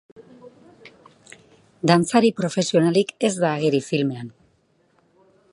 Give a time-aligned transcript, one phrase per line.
[1.91, 4.37] Dantzari profesionalik ez da ageri filmean.